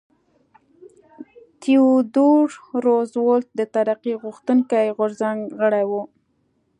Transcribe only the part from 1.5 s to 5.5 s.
تیودور روزولټ د ترقي غوښتونکي غورځنګ